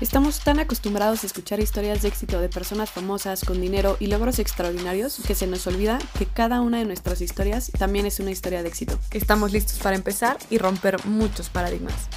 [0.00, 4.38] Estamos tan acostumbrados a escuchar historias de éxito de personas famosas con dinero y logros
[4.38, 8.62] extraordinarios que se nos olvida que cada una de nuestras historias también es una historia
[8.62, 8.98] de éxito.
[9.12, 12.08] Estamos listos para empezar y romper muchos paradigmas.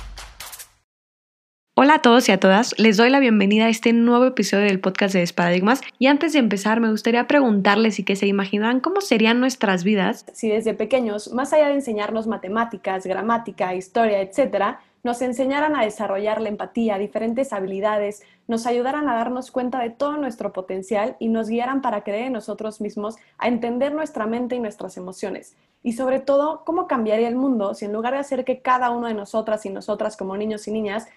[1.76, 4.80] Hola a todos y a todas, les doy la bienvenida a este nuevo episodio del
[4.80, 9.02] podcast de Desparadigmas y antes de empezar me gustaría preguntarles y que se imaginaran cómo
[9.02, 15.22] serían nuestras vidas si desde pequeños, más allá de enseñarnos matemáticas, gramática, historia, etcétera, nos
[15.22, 20.54] enseñaran a desarrollar la empatía, diferentes habilidades, nos ayudaran a darnos cuenta de todo nuestro
[20.54, 24.96] potencial y nos guiaran para creer en nosotros mismos, a entender nuestra mente y nuestras
[24.96, 25.56] emociones.
[25.84, 29.08] Y sobre todo, cómo cambiaría el mundo si en lugar de hacer que cada uno
[29.08, 31.08] de nosotras y nosotras como niños y niñas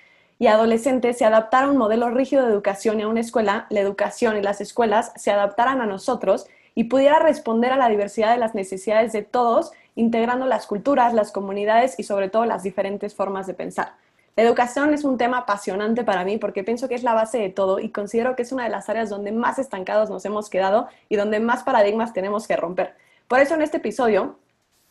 [0.41, 3.81] y adolescentes se adaptara a un modelo rígido de educación y a una escuela, la
[3.81, 8.39] educación y las escuelas se adaptaran a nosotros y pudiera responder a la diversidad de
[8.39, 13.48] las necesidades de todos, integrando las culturas, las comunidades y sobre todo las diferentes formas
[13.48, 13.94] de pensar.
[14.36, 17.48] La educación es un tema apasionante para mí porque pienso que es la base de
[17.48, 20.88] todo y considero que es una de las áreas donde más estancados nos hemos quedado
[21.08, 22.94] y donde más paradigmas tenemos que romper.
[23.28, 24.38] Por eso en este episodio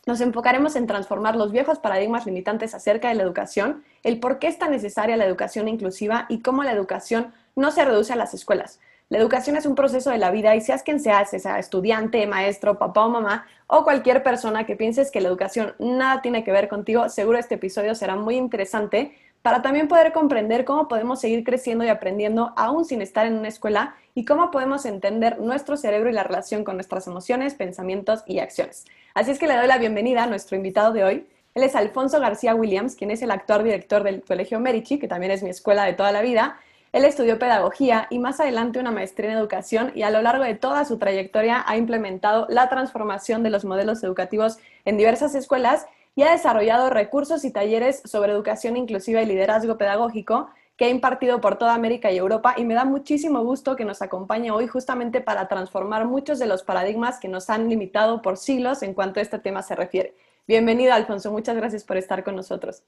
[0.08, 4.48] nos enfocaremos en transformar los viejos paradigmas limitantes acerca de la educación, el por qué
[4.48, 8.34] es tan necesaria la educación inclusiva y cómo la educación no se reduce a las
[8.34, 8.80] escuelas.
[9.10, 12.80] La educación es un proceso de la vida y seas quien seas, sea estudiante, maestro,
[12.80, 16.68] papá o mamá, o cualquier persona que pienses que la educación nada tiene que ver
[16.68, 21.86] contigo, seguro este episodio será muy interesante para también poder comprender cómo podemos seguir creciendo
[21.86, 26.14] y aprendiendo aún sin estar en una escuela y cómo podemos entender nuestro cerebro y
[26.14, 28.86] la relación con nuestras emociones, pensamientos y acciones.
[29.14, 31.28] Así es que le doy la bienvenida a nuestro invitado de hoy.
[31.54, 35.32] Él es Alfonso García Williams, quien es el actual director del Colegio Merici, que también
[35.32, 36.58] es mi escuela de toda la vida,
[36.96, 40.56] él estudió pedagogía y más adelante una maestría en educación y a lo largo de
[40.56, 46.22] toda su trayectoria ha implementado la transformación de los modelos educativos en diversas escuelas y
[46.22, 50.48] ha desarrollado recursos y talleres sobre educación inclusiva y liderazgo pedagógico
[50.78, 54.02] que ha impartido por toda América y Europa y me da muchísimo gusto que nos
[54.02, 58.84] acompañe hoy justamente para transformar muchos de los paradigmas que nos han limitado por siglos
[58.84, 60.16] en cuanto a este tema se refiere.
[60.48, 61.30] Bienvenido, Alfonso.
[61.30, 62.84] Muchas gracias por estar con nosotros.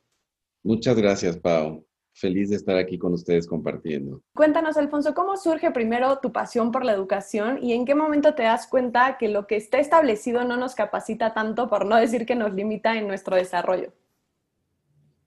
[0.63, 1.83] Muchas gracias, Pau
[2.17, 4.21] feliz de estar aquí con ustedes compartiendo.
[4.33, 8.43] Cuéntanos, Alfonso, ¿cómo surge primero tu pasión por la educación y en qué momento te
[8.43, 12.35] das cuenta que lo que está establecido no nos capacita tanto, por no decir que
[12.35, 13.93] nos limita en nuestro desarrollo?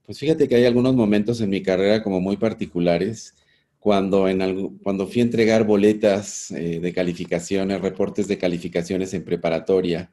[0.05, 3.35] Pues fíjate que hay algunos momentos en mi carrera como muy particulares.
[3.79, 10.11] Cuando, en cuando fui a entregar boletas eh, de calificaciones, reportes de calificaciones en preparatoria,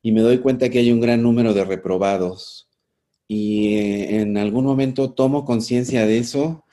[0.00, 2.68] y me doy cuenta que hay un gran número de reprobados
[3.28, 6.64] y eh, en algún momento tomo conciencia de eso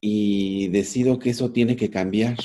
[0.00, 2.36] y decido que eso tiene que cambiar.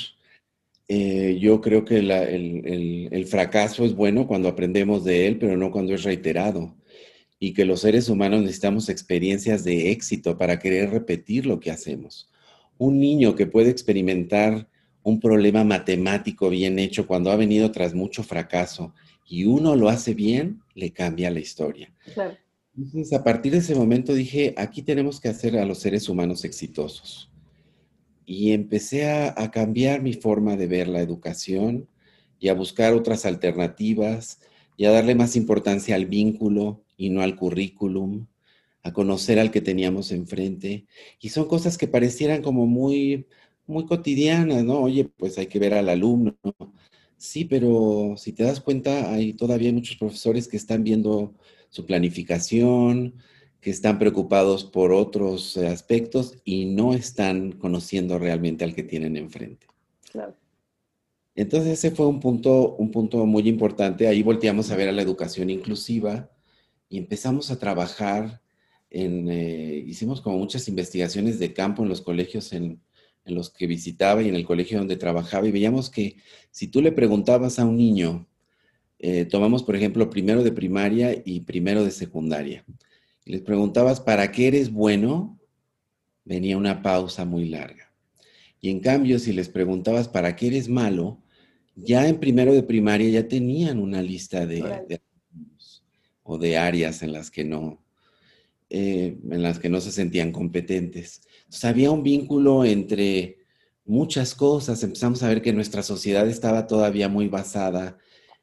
[0.88, 5.94] Eh, yo creo que el, fracaso es bueno cuando aprendemos de él, pero no cuando
[5.94, 6.74] es reiterado.
[7.38, 12.30] Y que los seres humanos necesitamos experiencias de éxito para querer repetir lo que hacemos.
[12.78, 14.68] Un niño que puede experimentar
[15.02, 18.94] un problema matemático bien hecho cuando ha venido tras mucho fracaso
[19.26, 21.92] y uno lo hace bien, le cambia la historia.
[22.14, 22.36] Claro.
[22.80, 26.46] Entonces, a partir de ese momento dije, aquí tenemos que hacer a los seres humanos
[26.46, 27.30] exitosos.
[28.24, 31.88] Y empecé a, cambiar mi forma de ver la educación
[32.38, 34.40] y a buscar otras alternativas
[34.78, 38.26] y a darle más importancia al vínculo y no al currículum,
[38.82, 40.86] a conocer al que teníamos enfrente.
[41.20, 43.26] Y son cosas que parecieran como muy,
[43.66, 44.80] muy cotidianas, ¿no?
[44.80, 46.34] Oye, pues hay que ver al alumno.
[47.18, 51.34] Sí, pero si te das cuenta, hay todavía muchos profesores que están viendo
[51.70, 53.14] su planificación,
[53.60, 59.16] que están preocupados por otros eh, aspectos y no están conociendo realmente al que tienen
[59.16, 59.66] enfrente.
[60.10, 60.34] Claro.
[61.34, 64.08] Entonces ese fue un punto, un punto muy importante.
[64.08, 66.30] Ahí volteamos a ver a la educación inclusiva
[66.88, 68.42] y empezamos a trabajar
[68.90, 72.82] en, eh, hicimos como muchas investigaciones de campo en los colegios en,
[73.24, 76.16] en los que visitaba y en el colegio donde trabajaba y veíamos que
[76.50, 78.26] si tú le preguntabas a un niño
[79.02, 82.66] eh, tomamos, por ejemplo, primero de primaria y primero de secundaria.
[83.24, 85.40] Y les preguntabas, ¿para qué eres bueno?
[86.22, 87.94] Venía una pausa muy larga.
[88.60, 91.22] Y en cambio, si les preguntabas, ¿para qué eres malo?
[91.74, 95.00] Ya en primero de primaria ya tenían una lista de,
[96.22, 97.82] o de áreas en las que no,
[98.68, 101.22] eh, en las que no se sentían competentes.
[101.44, 103.38] Entonces había un vínculo entre
[103.86, 104.82] muchas cosas.
[104.82, 107.96] Empezamos a ver que nuestra sociedad estaba todavía muy basada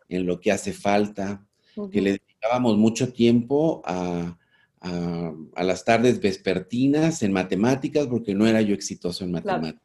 [0.09, 1.45] en lo que hace falta,
[1.91, 4.37] que le dedicábamos mucho tiempo a,
[5.57, 9.81] las tardes vespertinas en matemáticas, porque no era yo exitoso en matemáticas.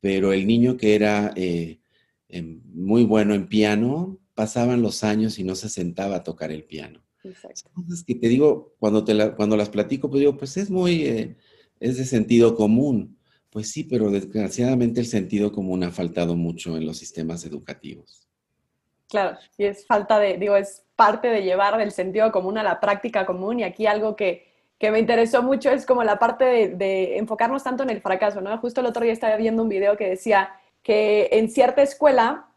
[0.00, 1.80] Pero el niño que era eh,
[2.28, 6.62] em, muy bueno en piano, pasaban los años y no se sentaba a tocar el
[6.62, 7.02] piano.
[7.24, 7.70] Exacto.
[7.76, 11.36] Entonces, que te digo, cuando, te cuando las platico, pues digo, pues es muy, eh,
[11.80, 13.18] es de sentido común.
[13.50, 18.27] Pues sí, pero desgraciadamente el sentido común ha faltado mucho en los sistemas educativos.
[19.08, 22.78] Claro, y es falta de, digo, es parte de llevar el sentido común a la
[22.78, 24.46] práctica común y aquí algo que,
[24.78, 28.56] que me interesó mucho es como la parte de, enfocarnos tanto en el fracaso, ¿no?
[28.58, 30.50] Justo el otro día estaba viendo un video que decía
[30.82, 32.48] que en cierta escuela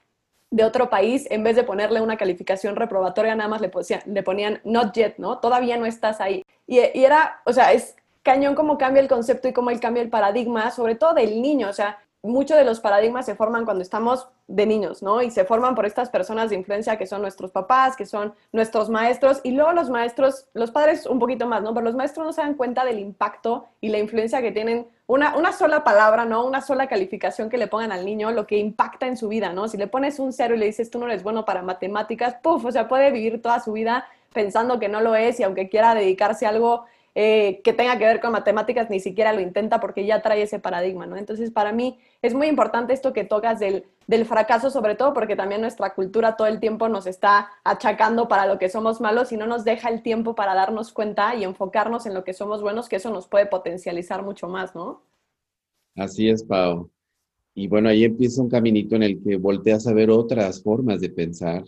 [0.50, 3.72] de otro país, en vez de ponerle una calificación reprobatoria, nada más le,
[4.06, 5.40] le ponían not yet, ¿no?
[5.40, 6.44] Todavía no estás ahí.
[6.68, 10.04] Y, y, era, o sea, es cañón cómo cambia el concepto y cómo él cambia
[10.04, 13.82] el paradigma, sobre todo del niño, o sea, muchos de los paradigmas se forman cuando
[13.82, 15.22] estamos de niños, ¿no?
[15.22, 18.90] Y se forman por estas personas de influencia que son nuestros papás, que son nuestros
[18.90, 21.74] maestros, y luego los maestros, los padres un poquito más, ¿no?
[21.74, 25.52] Pero los maestros no se dan cuenta del impacto y la influencia que tienen una,
[25.52, 26.46] sola palabra, ¿no?
[26.46, 29.68] Una sola calificación que le pongan al niño, lo que impacta en su vida, ¿no?
[29.68, 32.66] Si le pones un cero y le dices, tú no eres bueno para matemáticas, puff,
[32.66, 35.94] o sea, puede vivir toda su vida pensando que no lo es y aunque quiera
[35.96, 40.06] dedicarse a algo eh, que tenga que ver con matemáticas, ni siquiera lo intenta porque
[40.06, 41.18] ya trae ese paradigma, ¿no?
[41.18, 45.36] Entonces, para mí es muy importante esto que tocas del, del fracaso, sobre todo porque
[45.36, 49.38] también nuestra cultura todo el tiempo nos está achacando para lo que somos malos y
[49.38, 52.88] no nos deja el tiempo para darnos cuenta y enfocarnos en lo que somos buenos,
[52.88, 55.04] que eso nos puede potencializar mucho más, ¿no?
[55.98, 56.90] Así es, Pau.
[57.54, 61.10] Y bueno, ahí empieza un caminito en el que volteas a ver otras formas de
[61.10, 61.66] pensar,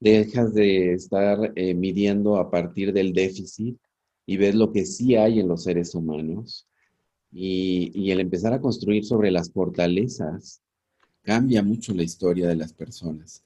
[0.00, 3.78] dejas de estar eh, midiendo a partir del déficit
[4.26, 6.66] y ves lo que sí hay en los seres humanos.
[7.32, 10.60] Y, el empezar a construir sobre las fortalezas
[11.22, 13.42] cambia mucho la historia de las personas.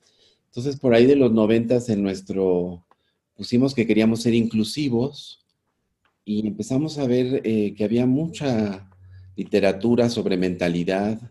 [0.47, 2.85] Entonces, por ahí de los noventas en nuestro,
[3.35, 5.45] pusimos que queríamos ser inclusivos
[6.25, 8.91] y empezamos a ver eh, que había mucha
[9.37, 11.31] literatura sobre mentalidad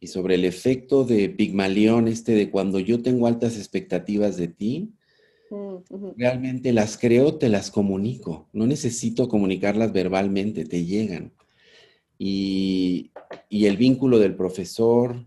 [0.00, 4.92] y sobre el efecto de Pigmalión, este de cuando yo tengo altas expectativas de ti,
[6.16, 8.48] Realmente las creo, te las comunico.
[8.52, 11.32] No necesito comunicarlas verbalmente, te llegan.
[12.18, 13.10] Y,
[13.50, 15.26] el vínculo del profesor,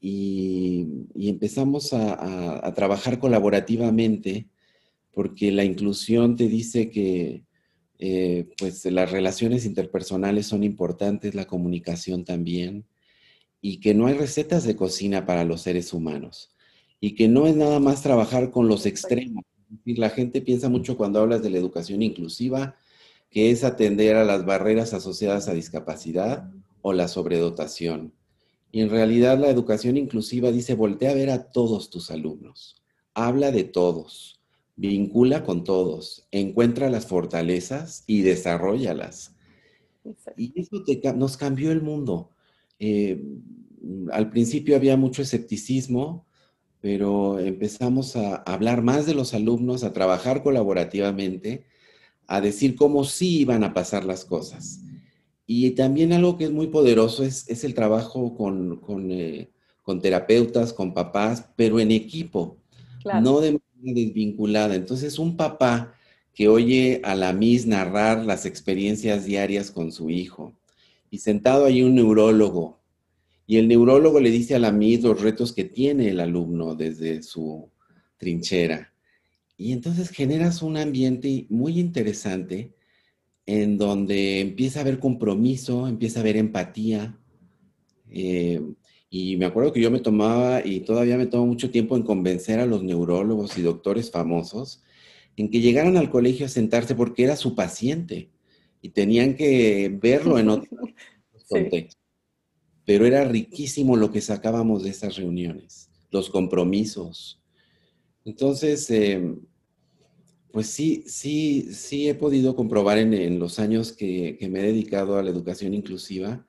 [0.00, 0.86] y,
[1.16, 4.48] empezamos a, trabajar colaborativamente,
[5.12, 7.44] porque la inclusión te dice que
[7.98, 12.84] eh, pues las relaciones interpersonales son importantes, la comunicación también,
[13.60, 16.53] y que no hay recetas de cocina para los seres humanos
[17.04, 19.44] y que no es nada más trabajar con los extremos.
[19.84, 22.76] La gente piensa mucho cuando hablas de la educación inclusiva,
[23.28, 28.14] que es atender a las barreras asociadas a discapacidad o la sobredotación.
[28.72, 33.50] Y en realidad la educación inclusiva dice, voltea a ver a todos tus alumnos, habla
[33.50, 34.40] de todos,
[34.74, 39.34] vincula con todos, encuentra las fortalezas y desarrollalas.
[40.38, 40.82] Y eso
[41.16, 42.30] nos cambió el mundo.
[42.78, 43.22] Eh,
[44.10, 46.24] al principio había mucho escepticismo,
[46.84, 51.64] pero empezamos a hablar más de los alumnos, a trabajar colaborativamente,
[52.26, 54.80] a decir cómo sí iban a pasar las cosas.
[55.46, 59.48] Y también algo que es muy poderoso es, el trabajo con, eh,
[59.80, 62.58] con, terapeutas, con papás, pero en equipo,
[63.22, 64.74] no de manera desvinculada.
[64.74, 65.94] Entonces, un papá
[66.34, 70.52] que oye a la Miss narrar las experiencias diarias con su hijo
[71.10, 72.83] y sentado ahí un neurólogo
[73.46, 77.22] y el neurólogo le dice a la MIS los retos que tiene el alumno desde
[77.22, 77.70] su
[78.16, 78.92] trinchera.
[79.56, 82.74] Y entonces generas un ambiente muy interesante
[83.46, 87.18] en donde empieza a haber compromiso, empieza a haber empatía.
[88.10, 88.62] Eh,
[89.10, 92.58] y me acuerdo que yo me tomaba, y todavía me tomo mucho tiempo en convencer
[92.58, 94.82] a los neurólogos y doctores famosos
[95.36, 98.30] en que llegaran al colegio a sentarse porque era su paciente
[98.80, 100.70] y tenían que verlo en otro
[101.48, 102.03] contexto
[102.84, 107.40] pero era riquísimo lo que sacábamos de esas reuniones, los compromisos.
[108.24, 109.40] Entonces, em,
[110.52, 115.22] pues sí, sí, sí he podido comprobar en, los años que, me he dedicado a
[115.22, 116.46] la educación inclusiva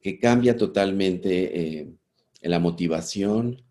[0.00, 1.92] que cambia totalmente eh,
[2.42, 3.62] la motivación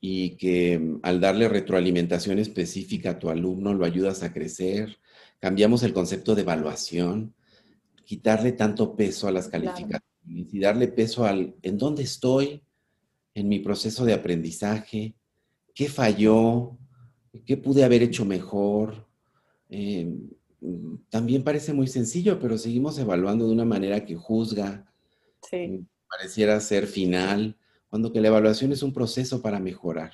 [0.00, 4.98] y que em, al darle retroalimentación específica a tu alumno lo ayudas a crecer.
[5.40, 7.34] Cambiamos el concepto de evaluación,
[8.04, 12.62] quitarle tanto peso a las calificaciones y darle peso al en dónde estoy
[13.34, 15.14] en mi proceso de aprendizaje,
[15.74, 16.78] qué falló,
[17.44, 19.06] qué pude haber hecho mejor.
[19.68, 20.30] Em,
[21.10, 24.90] también parece muy sencillo, pero seguimos evaluando de una manera que juzga,
[26.08, 27.58] pareciera ser final,
[27.90, 30.12] cuando que la evaluación es un proceso para mejorar.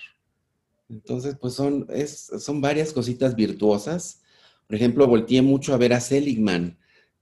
[0.88, 4.23] Entonces, pues son, es, son varias cositas virtuosas.
[4.67, 6.80] Por ejemplo, volteé mucho a ver a Seligman,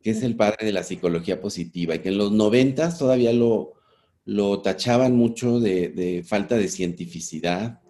[0.08, 3.74] que es el padre de la psicología positiva, y que en los noventas todavía lo,
[4.24, 7.82] lo tachaban mucho de, falta de cientificidad.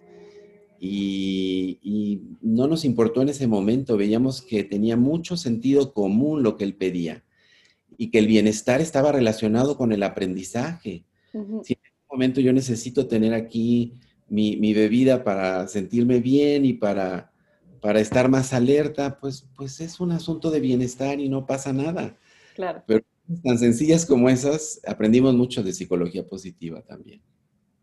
[0.81, 6.57] Y, y, no nos importó en ese momento, veíamos que tenía mucho sentido común lo
[6.57, 7.23] que él pedía
[7.97, 11.05] y que el bienestar estaba relacionado con el aprendizaje.
[11.63, 13.93] Si en este momento yo necesito tener aquí
[14.27, 17.31] mi, mi, bebida para sentirme bien y para,
[17.81, 22.17] para estar más alerta, pues, pues es un asunto de bienestar y no pasa nada.
[22.55, 22.83] Claro.
[22.85, 23.03] Pero
[23.43, 27.21] tan sencillas como esas, aprendimos mucho de psicología positiva también.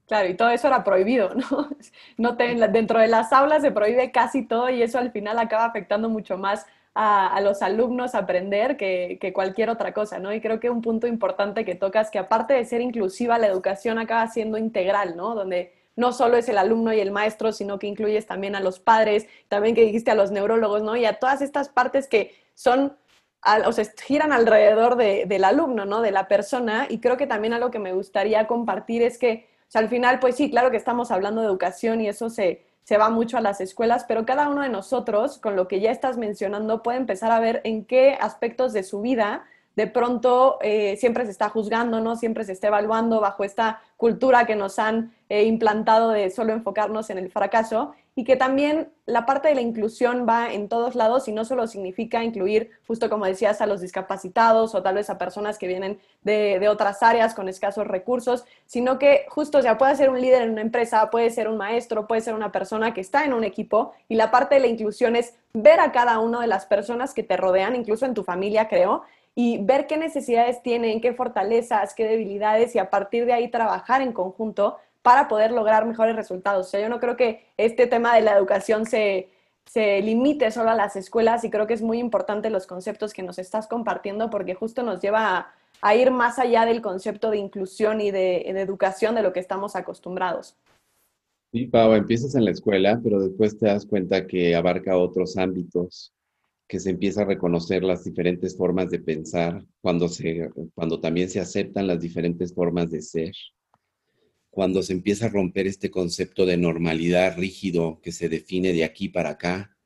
[0.07, 1.69] Claro, y todo eso era prohibido, ¿no?
[2.17, 5.65] no te, dentro de las aulas se prohíbe casi todo y eso al final acaba
[5.65, 10.33] afectando mucho más a, los alumnos aprender que, que, cualquier otra cosa, ¿no?
[10.33, 13.99] Y creo que un punto importante que tocas, que aparte de ser inclusiva, la educación
[13.99, 15.35] acaba siendo integral, ¿no?
[15.35, 18.79] Donde no solo es el alumno y el maestro, sino que incluyes también a los
[18.79, 20.95] padres, también que dijiste a los neurólogos, ¿no?
[20.95, 22.97] Y a todas estas partes que son,
[23.65, 26.03] o sea, giran alrededor de, del alumno, ¿no?
[26.03, 26.87] De la persona.
[26.88, 30.21] Y creo que también algo que me gustaría compartir es que, o sea, al final,
[30.21, 33.41] pues sí, claro que estamos hablando de educación y eso se, se va mucho a
[33.41, 37.33] las escuelas, pero cada uno de nosotros, con lo que ya estás mencionando, puede empezar
[37.33, 39.45] a ver en qué aspectos de su vida
[39.76, 42.16] de pronto eh, siempre se está juzgando, ¿no?
[42.16, 47.11] Siempre se está evaluando bajo esta cultura que nos han eh, implantado de solo enfocarnos
[47.11, 51.28] en el fracaso y que también la parte de la inclusión va en todos lados
[51.28, 55.18] y no solo significa incluir, justo como decías, a los discapacitados o tal vez a
[55.18, 59.76] personas que vienen de, de otras áreas con escasos recursos, sino que justo, o sea,
[59.76, 62.95] puede ser un líder en una empresa, puede ser un maestro, puede ser una persona
[62.95, 66.18] que está en un equipo y la parte de la inclusión es ver a cada
[66.18, 69.02] una de las personas que te rodean, incluso en tu familia, creo,
[69.38, 74.00] y ver qué necesidades tienen, qué fortalezas, qué debilidades y a partir de ahí trabajar
[74.00, 76.66] en conjunto para poder lograr mejores resultados.
[76.66, 79.28] O sea, yo no creo que este tema de la educación se,
[79.66, 83.23] se limite solo a las escuelas y creo que es muy importante los conceptos que
[83.23, 85.52] nos estás compartiendo porque justo nos lleva
[85.83, 89.40] a, ir más allá del concepto de inclusión y de, de, educación de lo que
[89.40, 90.57] estamos acostumbrados.
[91.52, 96.14] Sí, Pau, empiezas en la escuela, pero después te das cuenta que abarca otros ámbitos
[96.68, 101.40] que se empieza a reconocer las diferentes formas de pensar, cuando, se, cuando también se
[101.40, 103.35] aceptan las diferentes formas de ser,
[104.50, 109.08] cuando se empieza a romper este concepto de normalidad rígido que se define de aquí
[109.08, 109.76] para acá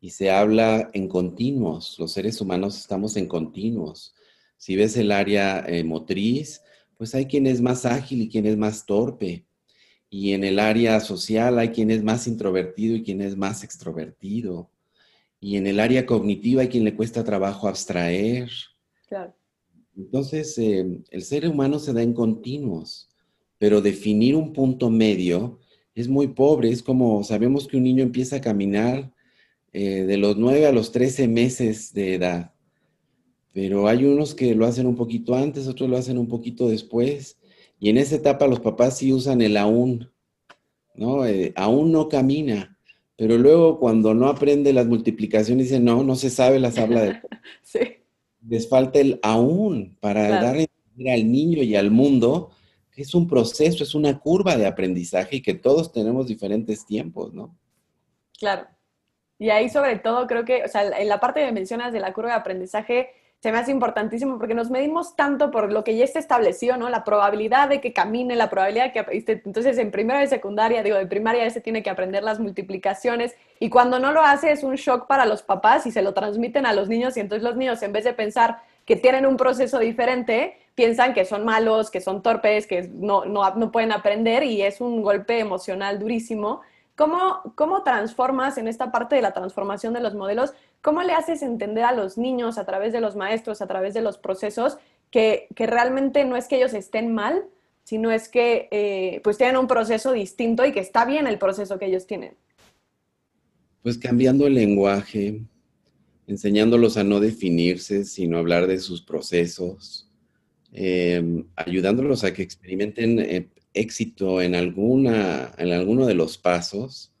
[0.00, 1.96] y se habla en continuos.
[1.98, 4.14] Los seres humanos estamos en continuos.
[4.58, 6.60] Si ves el área eh, motriz,
[6.98, 9.46] pues hay quien es más ágil y quien es más torpe.
[10.10, 14.70] Y en el área social hay quien es más introvertido y quien es más extrovertido
[15.40, 18.50] y en el área cognitiva hay quien le cuesta trabajo abstraer.
[19.08, 19.34] Claro.
[19.96, 23.08] Entonces, eh, el ser humano se da en continuos,
[23.58, 25.58] pero definir un punto medio
[25.94, 26.70] es muy pobre.
[26.70, 29.12] Es como sabemos que un niño empieza a caminar
[29.72, 32.54] eh, de los 9 a los 13 meses de edad,
[33.52, 37.38] pero hay unos que lo hacen un poquito antes, otros lo hacen un poquito después,
[37.78, 40.10] y en esa etapa los papás sí usan el aún,
[40.94, 41.26] ¿no?
[41.26, 42.75] Eh, aún no camina
[43.16, 47.20] pero luego cuando no aprende las multiplicaciones, dice, no, no se sabe las habla de...
[47.62, 47.80] sí.
[48.46, 50.46] Les falta el aún para claro.
[50.46, 52.50] dar al niño y al mundo
[52.96, 57.34] que es un proceso, es una curva de aprendizaje y que todos tenemos diferentes tiempos,
[57.34, 57.54] ¿no?
[58.38, 58.66] Claro.
[59.38, 62.14] Y ahí sobre todo creo que, o sea, en la parte que mencionas de la
[62.14, 63.10] curva de aprendizaje,
[63.46, 66.88] se me hace importantísimo porque nos medimos tanto por lo que ya está establecido, ¿no?
[66.90, 69.40] La probabilidad de que camine, la probabilidad de que...
[69.44, 73.70] Entonces, en primera y secundaria, digo, de primaria se tiene que aprender las multiplicaciones y
[73.70, 76.72] cuando no lo hace es un shock para los papás y se lo transmiten a
[76.72, 80.58] los niños y entonces los niños en vez de pensar que tienen un proceso diferente,
[80.74, 84.80] piensan que son malos, que son torpes, que no, no, no pueden aprender y es
[84.80, 86.62] un golpe emocional durísimo.
[86.96, 90.54] ¿Cómo, ¿Cómo transformas en esta parte de la transformación de los modelos?
[90.80, 94.00] ¿Cómo le haces entender a los niños a través de los maestros, a través de
[94.00, 94.78] los procesos,
[95.10, 97.44] que, que realmente no es que ellos estén mal,
[97.84, 101.78] sino es que eh, pues tienen un proceso distinto y que está bien el proceso
[101.78, 102.34] que ellos tienen?
[103.82, 105.42] Pues cambiando el lenguaje,
[106.26, 110.10] enseñándolos a no definirse, sino hablar de sus procesos,
[110.72, 117.12] eh, ayudándolos a que experimenten eh, éxito en, alguna, en alguno de los pasos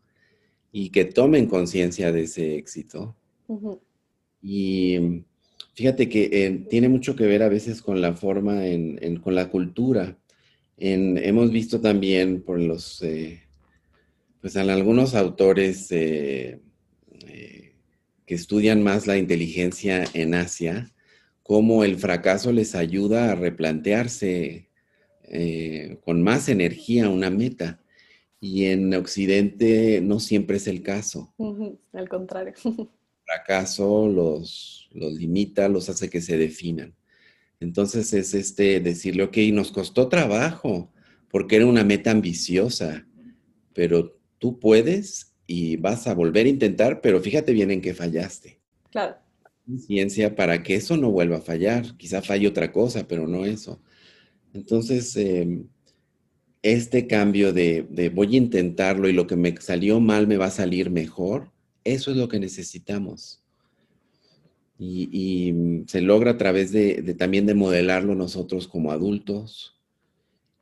[0.72, 3.14] y que tomen conciencia de ese éxito.
[3.46, 3.80] Uh -huh.
[4.42, 5.24] Y
[5.74, 9.34] fíjate que eh, tiene mucho que ver a veces con la forma, en, en, con
[9.34, 10.16] la cultura.
[10.78, 13.40] Hemos visto también por los, eh,
[14.40, 16.60] pues en algunos autores eh,
[18.26, 20.92] que estudian más la inteligencia en Asia,
[21.42, 24.68] cómo el fracaso les ayuda a replantearse
[25.28, 27.80] eh, con más energía una meta.
[28.40, 31.34] Y en Occidente no siempre es el caso.
[31.92, 32.54] al contrario.
[32.64, 32.88] El
[33.24, 36.94] fracaso los, los limita, los hace que se definan.
[37.60, 40.92] Entonces es este decirle, ok, nos costó trabajo
[41.30, 43.06] porque era una meta ambiciosa,
[43.72, 48.60] pero tú puedes y vas a volver a intentar, pero fíjate bien en qué fallaste.
[48.90, 49.16] Claro.
[49.86, 51.96] Ciencia para que eso no vuelva a fallar.
[51.96, 53.80] Quizá falle otra cosa, pero no eso.
[54.54, 55.66] Entonces, em,
[56.62, 60.50] este cambio de, voy a intentarlo y lo que me salió mal me va a
[60.50, 61.52] salir mejor,
[61.84, 63.42] eso es lo que necesitamos.
[64.78, 65.54] Y,
[65.86, 69.78] se logra a través de, también de modelarlo nosotros como adultos.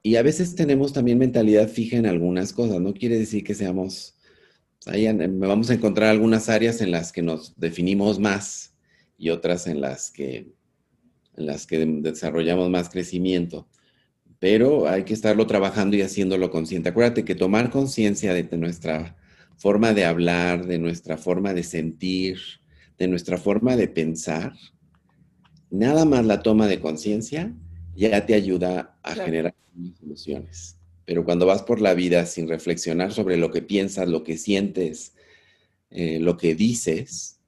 [0.03, 4.15] Y a veces tenemos también mentalidad fija en algunas cosas, no quiere decir que seamos,
[4.85, 8.75] ahí vamos a encontrar algunas áreas en las que nos definimos más
[9.17, 10.53] y otras en las que,
[11.37, 13.69] en las que desarrollamos más crecimiento
[14.45, 16.91] pero hay que estarlo trabajando y haciéndolo consciente.
[16.91, 19.17] Acuérdate que tomar conciencia de nuestra
[19.57, 22.39] forma de hablar, de nuestra forma de sentir,
[22.99, 24.53] de nuestra forma de pensar,
[25.71, 27.55] nada más la toma de conciencia
[27.97, 29.55] ya te ayuda a generar
[29.99, 30.77] soluciones.
[31.07, 35.15] Pero cuando vas por la vida sin reflexionar sobre lo que piensas, lo que sientes,
[35.89, 37.41] eh, lo que dices,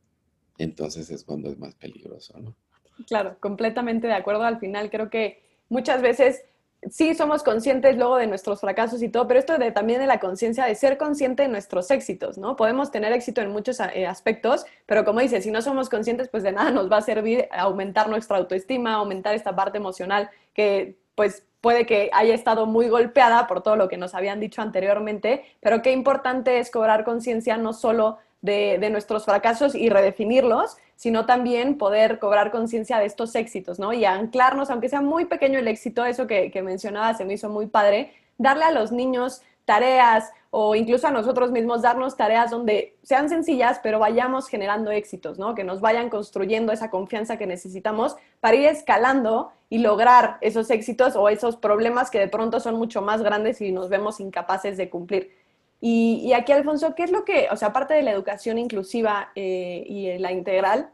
[0.57, 2.57] entonces es cuando es más peligroso, ¿no?
[3.07, 4.45] Claro, completamente de acuerdo.
[4.45, 6.45] Al final creo que muchas veces
[6.91, 10.21] sí somos conscientes luego de nuestros fracasos y todo, pero esto de, también de la
[10.21, 12.57] conciencia de ser consciente de nuestros éxitos, ¿no?
[12.57, 16.43] Podemos tener éxito en muchos eh, aspectos, pero como dice, si no somos conscientes, pues
[16.43, 21.45] de nada nos va a servir aumentar nuestra autoestima, aumentar esta parte emocional que pues
[21.61, 25.83] puede que haya estado muy golpeada por todo lo que nos habían dicho anteriormente, pero
[25.83, 32.19] qué importante es cobrar conciencia no solo de, nuestros fracasos y redefinirlos, sino también poder
[32.19, 33.93] cobrar conciencia de estos éxitos, ¿no?
[33.93, 37.49] Y anclarnos, aunque sea muy pequeño el éxito, eso que, que mencionaba se me hizo
[37.49, 42.97] muy padre, darle a los niños tareas o incluso a nosotros mismos darnos tareas donde
[43.03, 45.55] sean sencillas, pero vayamos generando éxitos, ¿no?
[45.55, 51.17] Que nos vayan construyendo esa confianza que necesitamos para ir escalando y lograr esos éxitos
[51.17, 54.89] o esos problemas que de pronto son mucho más grandes y nos vemos incapaces de
[54.89, 55.33] cumplir.
[55.81, 59.85] Y, aquí, Alfonso, ¿qué es lo que, o sea, aparte de la educación inclusiva eh,
[59.87, 60.91] y la integral,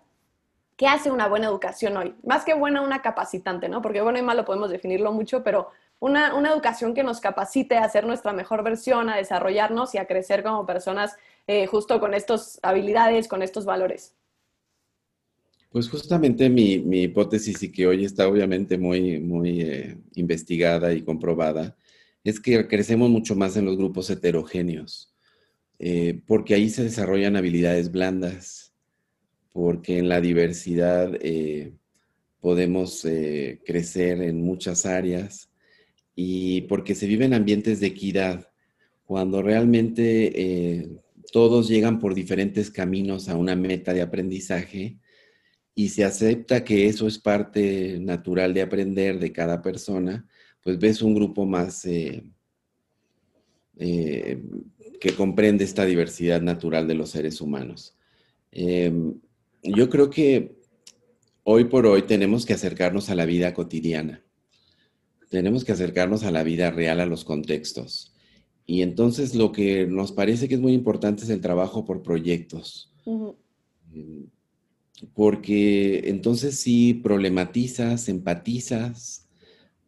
[0.77, 2.15] ¿qué hace una buena educación hoy?
[2.25, 3.81] Más que buena, una capacitante, ¿no?
[3.81, 5.71] Porque bueno y malo podemos definirlo mucho, pero
[6.03, 10.43] una, educación que nos capacite a ser nuestra mejor versión, a desarrollarnos y a crecer
[10.43, 11.17] como personas
[11.47, 14.13] eh, justo con estas habilidades, con estos valores.
[15.71, 21.77] Pues justamente mi, hipótesis y que hoy está obviamente muy, muy eh, investigada y comprobada,
[22.25, 25.13] es que crecemos mucho más en los grupos heterogéneos,
[25.79, 28.73] eh, porque ahí se desarrollan habilidades blandas,
[29.53, 31.73] porque en la diversidad eh,
[32.41, 35.51] podemos eh, crecer en muchas áreas
[36.15, 38.49] y porque se viven ambientes de equidad,
[39.05, 40.89] cuando realmente
[41.33, 44.97] todos llegan por diferentes caminos a una meta de aprendizaje
[45.75, 50.27] y se acepta que eso es parte natural de aprender de cada persona,
[50.63, 52.23] pues ves un grupo más eh,
[53.77, 54.43] eh,
[55.01, 57.97] que comprende esta diversidad natural de los seres humanos.
[58.51, 59.15] Em,
[59.63, 60.57] yo creo que
[61.43, 64.23] hoy por hoy tenemos que acercarnos a la vida cotidiana,
[65.31, 68.15] tenemos que acercarnos a la vida real, a los contextos.
[68.65, 72.93] Y entonces lo que nos parece que es muy importante es el trabajo por proyectos.
[73.93, 74.27] Em,
[75.15, 79.22] porque entonces sí problematizas, empatizas,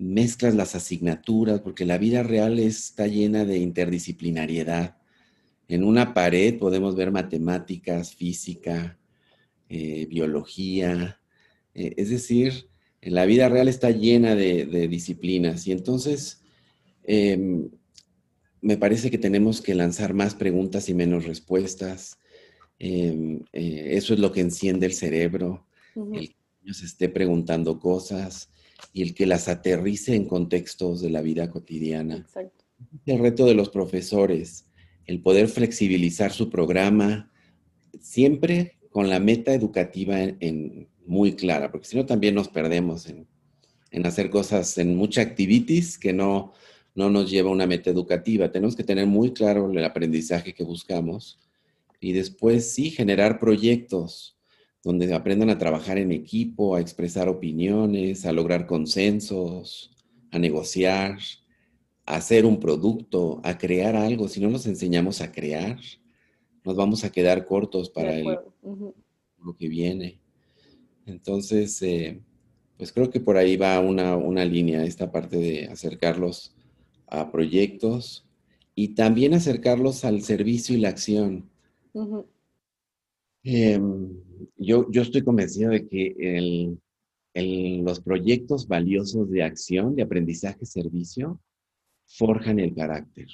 [0.04, 4.96] mezclas las asignaturas, porque la vida real está llena de interdisciplinariedad.
[5.66, 8.98] En una pared podemos ver matemáticas, física,
[9.68, 11.20] eh, biología,
[11.74, 12.68] eh, es decir,
[13.00, 16.42] la vida real está llena de, disciplinas y entonces
[17.04, 17.68] em,
[18.60, 22.18] me parece que tenemos que lanzar más preguntas y menos respuestas.
[22.78, 26.34] Em, eh, eso es lo que enciende el cerebro, el que
[26.66, 28.50] el se esté preguntando cosas,
[28.92, 32.16] y el que las aterrice en contextos de la vida cotidiana.
[32.16, 32.64] Exacto.
[33.06, 34.66] El reto de los profesores,
[35.06, 37.30] el poder flexibilizar su programa,
[38.00, 43.26] siempre con la meta educativa en, muy clara, porque si no también nos perdemos en,
[44.06, 46.52] hacer cosas, en mucha activities que no,
[46.94, 48.50] no nos lleva a una meta educativa.
[48.50, 51.38] Tenemos que tener muy claro el aprendizaje que buscamos
[52.00, 54.33] y después sí generar proyectos
[54.84, 59.90] donde aprendan a trabajar en equipo, a expresar opiniones, a lograr consensos,
[60.30, 61.18] a negociar,
[62.04, 64.28] a hacer un producto, a crear algo.
[64.28, 65.78] Si no nos enseñamos a crear,
[66.64, 70.20] nos vamos a quedar cortos para lo que viene.
[71.06, 72.20] Entonces, eh,
[72.76, 76.54] pues creo que por ahí va una, una línea, esta parte de acercarlos
[77.06, 78.26] a proyectos
[78.74, 81.48] y también acercarlos al servicio y la acción.
[83.44, 84.08] Em,
[84.56, 91.40] yo, yo estoy convencido de que el, los proyectos valiosos de acción, de aprendizaje, servicio,
[92.06, 93.28] forjan el carácter.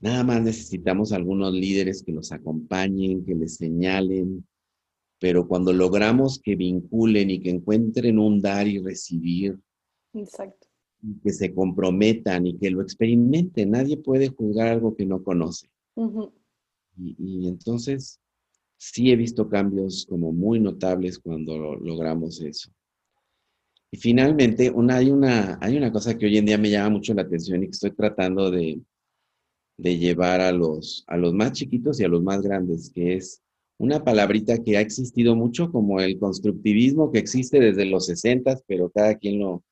[0.00, 4.46] Nada más necesitamos algunos líderes que los acompañen, que les señalen,
[5.18, 9.58] pero cuando logramos que vinculen y que encuentren un dar y recibir,
[10.12, 10.66] Exacto.
[11.22, 15.68] que se comprometan y que lo experimenten, nadie puede juzgar algo que no conoce.
[16.96, 18.19] y, entonces
[18.80, 22.70] sí he visto cambios como muy notables cuando logramos eso.
[23.90, 27.12] Y finalmente, una, hay, una, hay una cosa que hoy en día me llama mucho
[27.12, 28.80] la atención y que estoy tratando de,
[29.76, 33.42] de llevar a los, a los más chiquitos y a los más grandes, que es
[33.76, 38.88] una palabrita que ha existido mucho, como el constructivismo que existe desde los 60, pero
[38.88, 39.62] cada quien lo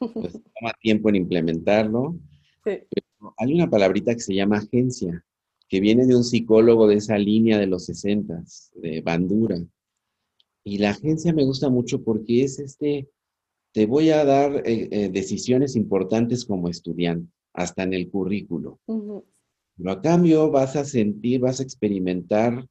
[0.14, 2.18] pues, toma tiempo en implementarlo.
[2.64, 5.25] hay una palabrita que se llama agencia,
[5.68, 9.58] que viene de un psicólogo de esa línea de los 60, de Bandura.
[10.64, 13.08] Y la agencia me gusta mucho porque es este,
[13.72, 18.80] te voy a dar eh, eh, decisiones importantes como estudiante, hasta en el currículo.
[18.86, 22.66] Pero a cambio vas a sentir, vas a experimentar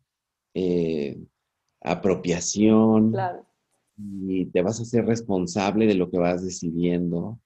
[0.53, 1.17] eh,
[1.81, 3.13] apropiación
[3.97, 7.39] y te vas a ser responsable de lo que vas decidiendo.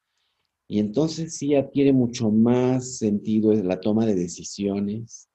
[0.67, 5.28] Y entonces sí adquiere mucho más sentido la toma de decisiones.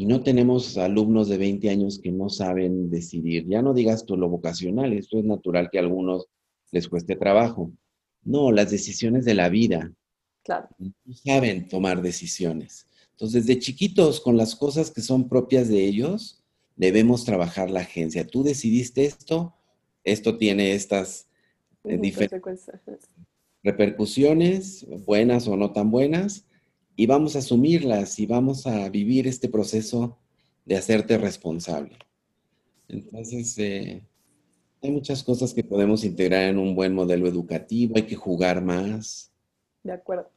[0.00, 3.46] Y no tenemos alumnos de 20 años que no saben decidir.
[3.46, 6.26] Ya no digas tú lo vocacional, esto es natural que a algunos
[6.72, 7.70] les cueste trabajo.
[8.24, 9.92] No, las decisiones de la vida.
[10.42, 10.68] Claro.
[10.78, 12.86] No saben tomar decisiones.
[13.10, 16.42] Entonces, desde chiquitos, con las cosas que son propias de ellos,
[16.76, 18.26] debemos trabajar la agencia.
[18.26, 19.54] Tú decidiste esto,
[20.02, 21.28] esto tiene estas
[21.84, 22.70] eh, diferentes
[23.62, 26.46] repercusiones, buenas o no tan buenas,
[26.96, 30.18] y vamos a asumirlas y vamos a vivir este proceso
[30.64, 31.98] de hacerte responsable.
[32.88, 34.02] Entonces, eh,
[34.82, 39.32] hay muchas cosas que podemos integrar en un buen modelo educativo, hay que jugar más.
[39.82, 40.30] De acuerdo.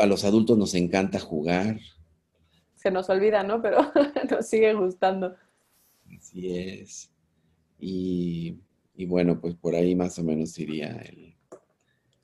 [0.00, 1.78] a los adultos nos encanta jugar.
[2.74, 3.60] Se nos olvida, ¿no?
[3.60, 3.78] Pero
[4.30, 5.34] nos sigue gustando.
[6.16, 7.10] Así es.
[7.78, 8.58] Y,
[9.06, 11.34] bueno, pues por ahí más o menos iría el,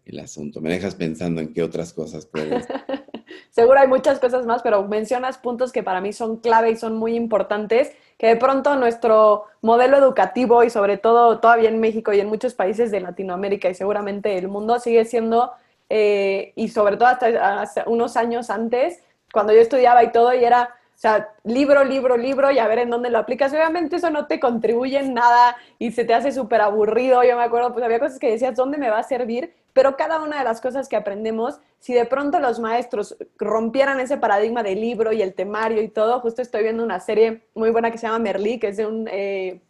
[0.07, 0.61] el asunto.
[0.61, 2.66] Me dejas pensando en qué otras cosas puedes.
[3.51, 6.97] Seguro hay muchas cosas más, pero mencionas puntos que para mí son clave y son
[6.97, 12.21] muy importantes, que de pronto nuestro modelo educativo y sobre todo todavía en México y
[12.21, 15.53] en muchos países de Latinoamérica y seguramente el mundo sigue siendo
[15.90, 20.75] eh, y sobre todo hasta, unos años antes, cuando yo estudiaba y todo, y era,
[20.95, 23.53] o sea, libro, libro, libro, y a ver en dónde lo aplicas.
[23.53, 27.23] Obviamente eso no te contribuye en nada y se te hace súper aburrido.
[27.25, 29.53] Yo me acuerdo, pues había cosas que decías, ¿dónde me va a servir?
[29.76, 34.16] Pero cada una de las cosas que aprendemos, si de pronto los maestros rompieran ese
[34.16, 37.90] paradigma del libro y el temario y todo, justo estoy viendo una serie muy buena
[37.90, 39.60] que se llama Merlí, que es de un eh,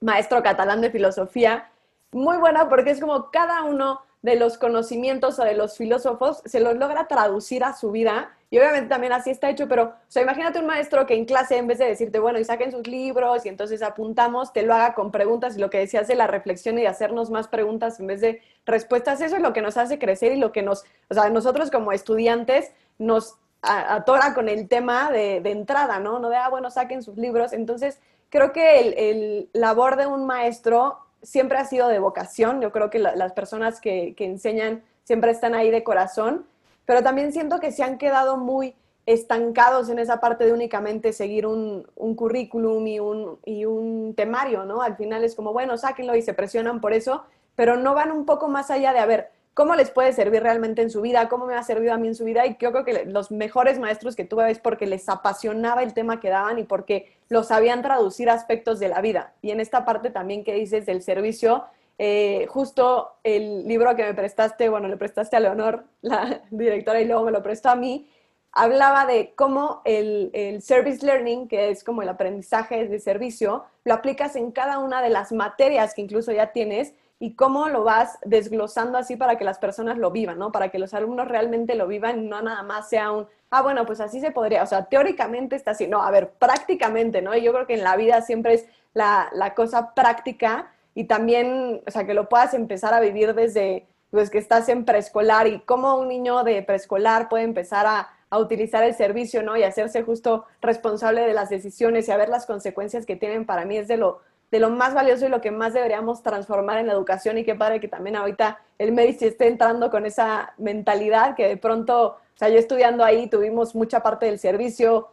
[0.00, 1.68] maestro catalán de filosofía,
[2.12, 6.60] muy buena porque es como cada uno de los conocimientos o de los filósofos, se
[6.60, 8.36] los logra traducir a su vida.
[8.50, 11.56] Y obviamente también así está hecho, pero, o sea, imagínate un maestro que en clase,
[11.56, 14.94] en vez de decirte, bueno, y saquen sus libros y entonces apuntamos, te lo haga
[14.94, 18.08] con preguntas y lo que decías de la reflexión y de hacernos más preguntas en
[18.08, 21.14] vez de respuestas, eso es lo que nos hace crecer y lo que nos, o
[21.14, 26.18] sea, nosotros como estudiantes nos atora con el tema de, entrada, ¿no?
[26.18, 27.52] No de, ah, bueno, saquen sus libros.
[27.52, 32.60] Entonces, creo que el, el labor de un maestro siempre ha sido de vocación.
[32.60, 36.46] Yo creo que las personas que, enseñan siempre están ahí de corazón,
[36.84, 38.74] pero también siento que se han quedado muy
[39.06, 41.84] estancados en esa parte de únicamente seguir un,
[42.16, 44.82] currículum y un, y un temario, ¿no?
[44.82, 47.24] Al final es como, bueno, sáquenlo y se presionan por eso,
[47.56, 50.82] pero no van un poco más allá de, a ver, cómo les puede servir realmente
[50.82, 52.46] en su vida, cómo me ha servido a mí en su vida.
[52.46, 56.20] Y yo creo que los mejores maestros que tuve es porque les apasionaba el tema
[56.20, 59.34] que daban y porque lo sabían traducir aspectos de la vida.
[59.42, 61.64] Y en esta parte también que dices del servicio,
[61.98, 67.04] eh, justo el libro que me prestaste, bueno, le prestaste a Leonor, la directora, y
[67.04, 68.08] luego me lo prestó a mí,
[68.52, 73.92] hablaba de cómo el, el, service learning, que es como el aprendizaje de servicio, lo
[73.92, 78.18] aplicas en cada una de las materias que incluso ya tienes y cómo lo vas
[78.24, 80.50] desglosando así para que las personas lo vivan, ¿no?
[80.52, 84.00] Para que los alumnos realmente lo vivan no nada más sea un, ah, bueno, pues
[84.00, 87.36] así se podría, o sea, teóricamente está así, no, a ver, prácticamente, ¿no?
[87.36, 91.82] Y yo creo que en la vida siempre es la, la cosa práctica y también,
[91.86, 95.60] o sea, que lo puedas empezar a vivir desde, pues que estás en preescolar y
[95.60, 99.58] cómo un niño de preescolar puede empezar a, a utilizar el servicio, ¿no?
[99.58, 103.66] Y hacerse justo responsable de las decisiones y a ver las consecuencias que tienen para
[103.66, 106.86] mí es de lo de lo más valioso y lo que más deberíamos transformar en
[106.88, 111.36] la educación y qué padre que también ahorita el Medici esté entrando con esa mentalidad
[111.36, 115.08] que de pronto, o sea, yo estudiando ahí tuvimos mucha parte del servicio,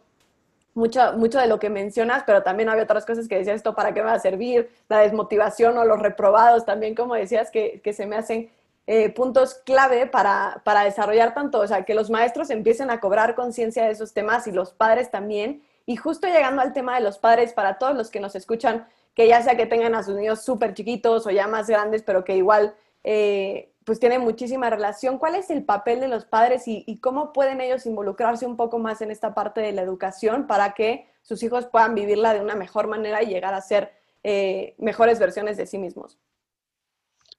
[0.74, 3.94] mucho, mucho de lo que mencionas, pero también había otras cosas que decías, esto para
[3.94, 8.06] qué va a servir, la desmotivación o los reprobados también, como decías, que, que se
[8.06, 8.50] me hacen
[8.86, 13.34] eh, puntos clave para, para, desarrollar tanto, o sea, que los maestros empiecen a cobrar
[13.34, 15.62] conciencia de esos temas y los padres también.
[15.84, 18.86] Y justo llegando al tema de los padres, para todos los que nos escuchan,
[19.18, 22.22] que ya sea que tengan a sus niños súper chiquitos o ya más grandes, pero
[22.22, 27.00] que igual eh, pues tienen muchísima relación, ¿cuál es el papel de los padres y,
[27.00, 31.08] cómo pueden ellos involucrarse un poco más en esta parte de la educación para que
[31.22, 33.90] sus hijos puedan vivirla de una mejor manera y llegar a ser
[34.22, 36.16] eh, mejores versiones de sí mismos?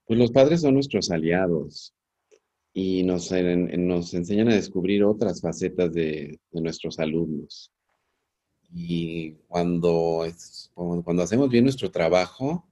[0.06, 1.94] Pues los padres son nuestros aliados
[2.74, 7.72] y nos, nos enseñan a descubrir otras facetas de nuestros alumnos.
[8.73, 10.25] Y cuando,
[10.75, 12.67] cuando hacemos bien nuestro trabajo,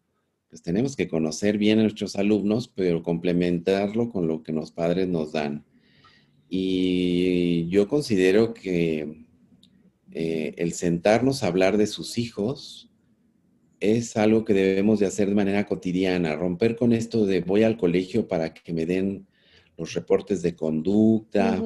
[0.50, 5.08] pues tenemos que conocer bien a nuestros alumnos, pero complementarlo con lo que los padres
[5.08, 5.66] nos dan.
[6.50, 9.26] Y yo considero que
[10.12, 12.90] eh, el sentarnos a hablar de sus hijos
[13.80, 17.78] es algo que debemos de hacer de manera cotidiana, romper con esto de voy al
[17.78, 19.28] colegio para que me den
[19.78, 21.62] los reportes de conducta,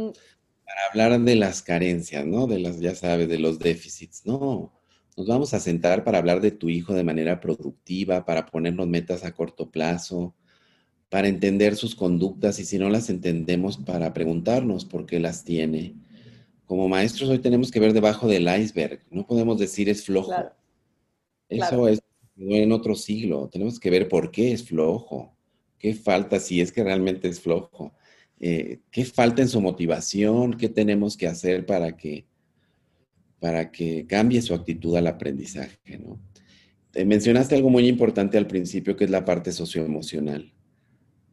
[0.89, 2.48] hablar de las carencias, ¿no?
[2.48, 4.26] De las, ya sabes, de los déficits.
[4.26, 4.74] No,
[5.17, 9.24] nos vamos a sentar para hablar de tu hijo de manera productiva, para ponernos metas
[9.24, 10.36] a corto plazo,
[11.10, 15.96] para entender sus conductas y si no las entendemos, para preguntarnos por qué las tiene.
[16.65, 20.34] Como maestros hoy tenemos que ver debajo del iceberg, no podemos decir es flojo.
[21.50, 22.02] Eso es
[22.38, 23.50] en otro siglo.
[23.50, 25.36] Tenemos que ver por qué es flojo,
[25.78, 27.94] qué falta, si es que realmente es flojo,
[28.44, 32.26] eh, qué falta en su motivación, qué tenemos que hacer para que,
[33.40, 36.00] para que cambie su actitud al aprendizaje.
[36.00, 36.20] ¿no?
[37.06, 40.52] mencionaste algo muy importante al principio, que es la parte socioemocional.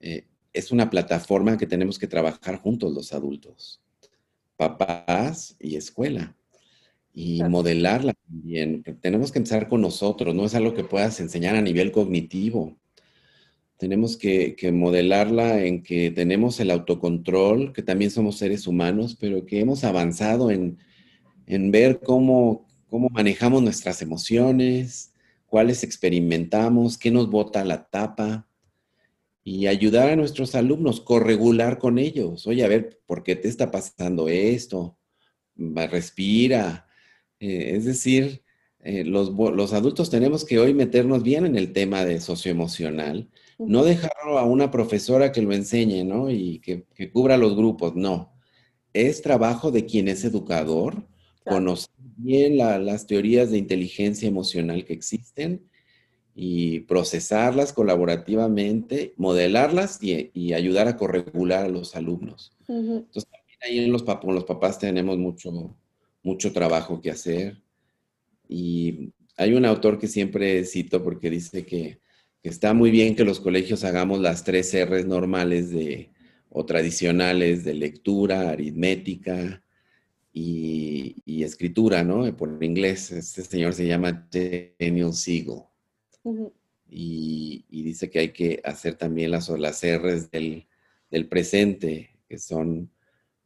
[0.01, 3.81] Eh, es una plataforma que tenemos que trabajar juntos los adultos,
[4.57, 6.37] papás y escuela
[7.15, 8.83] y modelarla también.
[9.01, 12.77] Tenemos que empezar con nosotros, no es algo que puedas enseñar a nivel cognitivo.
[13.79, 19.61] Tenemos que, modelarla en que tenemos el autocontrol, que también somos seres humanos, pero que
[19.61, 20.79] hemos avanzado en,
[21.47, 25.13] ver cómo, cómo manejamos nuestras emociones,
[25.47, 28.49] cuáles experimentamos, qué nos bota la tapa
[29.45, 32.47] y ayudar a nuestros alumnos, corregular con ellos.
[32.47, 34.99] Oye, a ver, ¿por qué te está pasando esto?
[35.57, 36.87] Respira,
[37.41, 38.43] eh, es decir,
[38.81, 43.29] eh, los, adultos tenemos que hoy meternos bien en el tema de socioemocional,
[43.59, 46.31] no dejarlo a una profesora que lo enseñe, ¿no?
[46.31, 48.33] Y que, cubra los grupos, no.
[48.93, 51.07] Es trabajo de quien es educador,
[51.45, 55.69] conocer bien las teorías de inteligencia emocional que existen
[56.35, 62.53] y procesarlas colaborativamente, modelarlas y, ayudar a corregular a los alumnos.
[62.69, 65.77] Entonces, también ahí en los, los papás tenemos mucho,
[66.23, 67.61] mucho trabajo que hacer.
[68.49, 72.01] Y hay un autor que siempre cito porque dice que,
[72.43, 76.11] está muy bien que los colegios hagamos las tres R's normales de,
[76.51, 79.63] o tradicionales de lectura, aritmética
[80.33, 82.37] y, escritura, ¿no?
[82.37, 85.63] Por inglés, este señor se llama Daniel Siegel.
[86.91, 90.67] y, dice que hay que hacer también las, las R's del,
[91.29, 92.91] presente, que son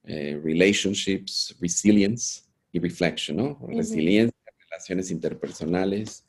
[0.04, 3.58] eh, relationships, resilience, y reflection, ¿no?
[3.68, 4.34] Resiliencia,
[4.70, 6.24] relaciones interpersonales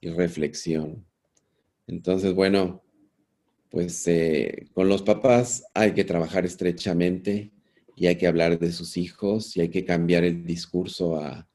[0.00, 1.04] y reflexión.
[1.90, 2.82] Entonces, bueno,
[3.68, 7.50] pues eh, con los papás hay que trabajar estrechamente
[7.96, 11.46] y hay que hablar de sus hijos y hay que cambiar el discurso a,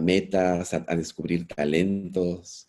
[0.00, 2.68] metas, a, descubrir talentos,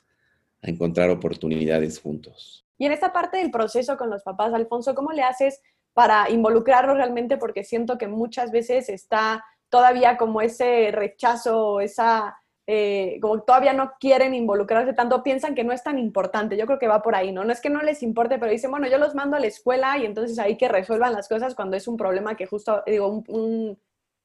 [0.62, 2.66] a encontrar oportunidades juntos.
[2.78, 5.62] Y en esta parte del proceso con los papás, Alfonso, ¿cómo le haces
[5.94, 7.38] para involucrarlos realmente?
[7.38, 12.38] Porque siento que muchas veces está todavía como ese rechazo, esa,
[12.70, 16.58] eh, como todavía no quieren involucrarse tanto, piensan que no es tan importante.
[16.58, 17.46] Yo creo que va por ahí, ¿no?
[17.46, 19.98] No es que no les importe, pero dicen, bueno, yo los mando a la escuela
[19.98, 23.24] y entonces ahí que resuelvan las cosas cuando es un problema que justo, digo,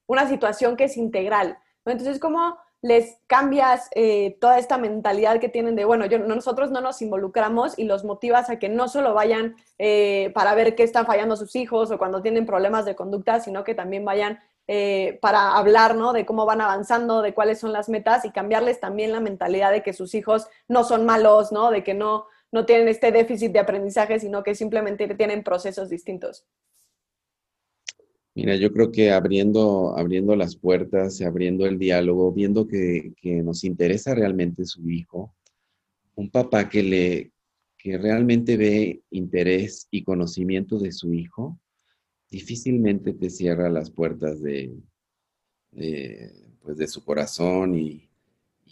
[0.07, 1.57] una situación que es integral.
[1.85, 6.81] Entonces, ¿cómo les cambias eh, toda esta mentalidad que tienen de, bueno, yo, nosotros no
[6.81, 11.07] nos involucramos y los motivas a que no solo vayan eh, para ver qué están
[11.07, 14.41] fallando sus hijos o cuando tienen problemas de conducta, sino que también vayan
[14.75, 16.15] eh, para hablar ¿no?
[16.15, 19.83] de cómo van avanzando, de cuáles son las metas y cambiarles también la mentalidad de
[19.83, 21.71] que sus hijos no son malos, ¿no?
[21.71, 26.47] de que no, no tienen este déficit de aprendizaje, sino que simplemente tienen procesos distintos.
[28.35, 33.65] Mira, yo creo que abriendo, abriendo las puertas, abriendo el diálogo, viendo que, que nos
[33.65, 35.35] interesa realmente su hijo,
[36.15, 37.33] un papá que, le,
[37.77, 41.59] que realmente ve interés y conocimiento de su hijo,
[42.33, 44.75] difícilmente te cierra las puertas de,
[45.71, 48.09] pues de su corazón y,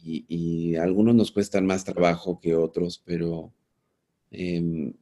[0.03, 3.53] y, algunos nos cuestan más trabajo que otros, pero
[4.31, 4.95] em,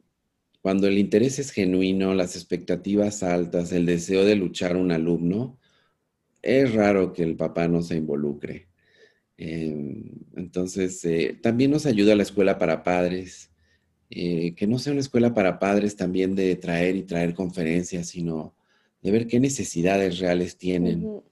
[0.60, 5.56] cuando el interés es genuino, las expectativas altas, el deseo de luchar un alumno,
[6.42, 8.68] es raro que el papá no se involucre.
[9.36, 10.04] Em,
[10.36, 13.52] entonces, eh, también nos ayuda la escuela para padres,
[14.10, 18.54] eh, que no sea una escuela para padres también de traer y traer conferencias, sino
[19.02, 21.22] de ver qué necesidades reales tienen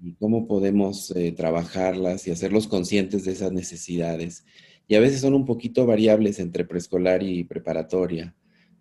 [0.00, 4.44] y cómo podemos eh, trabajarlas y hacerlos conscientes de esas necesidades.
[4.86, 8.34] Y a veces son un poquito variables entre preescolar y preparatoria.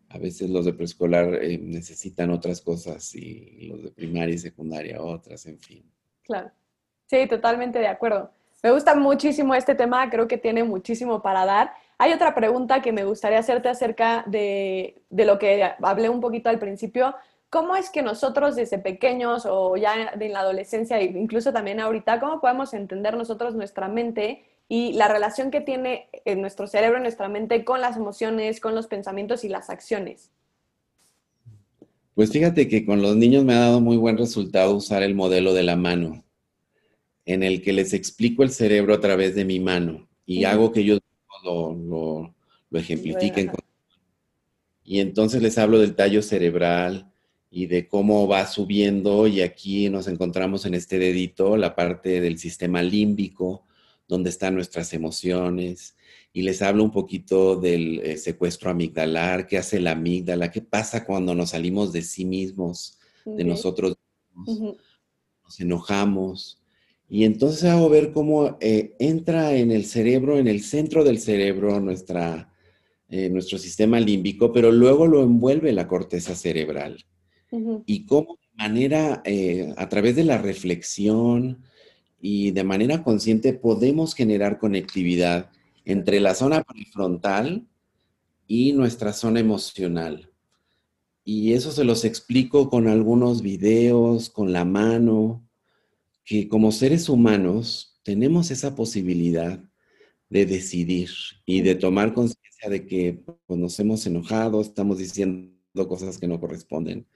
[0.09, 5.01] A veces los de preescolar eh, necesitan otras cosas y los de primaria y secundaria
[5.01, 5.83] otras, en fin.
[6.21, 6.51] Claro.
[7.07, 8.31] Sí, totalmente de acuerdo.
[8.63, 11.71] Me gusta muchísimo este tema, creo que tiene muchísimo para dar.
[11.97, 16.49] Hay otra pregunta que me gustaría hacerte acerca de, de lo que hablé un poquito
[16.49, 17.15] al principio,
[17.55, 22.41] ¿Cómo es que nosotros desde pequeños o ya en la adolescencia, incluso también ahorita, cómo
[22.41, 27.63] podemos entender nosotros nuestra mente y la relación que tiene en nuestro cerebro, nuestra mente,
[27.63, 30.31] con las emociones, con los pensamientos y las acciones?
[32.13, 35.53] Pues fíjate que con los niños me ha dado muy buen resultado usar el modelo
[35.53, 36.25] de la mano,
[37.25, 40.81] en el que les explico el cerebro a través de mi mano y hago que
[40.81, 40.99] ellos
[41.43, 42.35] lo, lo,
[42.69, 43.51] lo ejemplifiquen.
[44.83, 47.11] Y entonces les hablo del tallo cerebral,
[47.55, 52.37] y de cómo va subiendo y aquí nos encontramos en este dedito la parte del
[52.37, 53.63] sistema límbico,
[54.09, 55.95] donde están nuestras emociones,
[56.33, 61.05] y les hablo un poquito del eh, secuestro amigdalar, qué hace la amígdala, qué pasa
[61.05, 63.95] cuando nos salimos de sí mismos, de nosotros
[64.45, 66.61] nos enojamos.
[67.09, 71.79] Y entonces hago ver cómo eh, entra en el cerebro, en el centro del cerebro,
[71.79, 72.51] nuestra,
[73.09, 77.05] eh, nuestro sistema límbico, pero luego lo envuelve la corteza cerebral
[77.85, 81.63] y cómo de manera, eh, a través de la reflexión
[82.19, 85.51] y de manera consciente podemos generar conectividad
[85.85, 87.67] entre la zona prefrontal
[88.47, 90.31] y nuestra zona emocional.
[91.23, 95.44] Y eso se los explico con algunos videos, con la mano,
[96.25, 99.63] que como seres humanos tenemos esa posibilidad
[100.29, 101.09] de decidir
[101.45, 105.53] y de tomar conciencia de que pues, nos hemos enojado, estamos diciendo
[105.87, 107.07] cosas que no corresponden.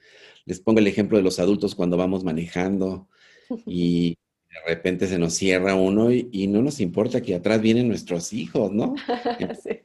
[0.44, 3.08] Les pongo el ejemplo de los adultos cuando vamos manejando
[3.66, 4.10] y
[4.50, 8.72] de repente se nos cierra uno y, no nos importa que atrás vienen nuestros hijos,
[8.72, 8.94] ¿no?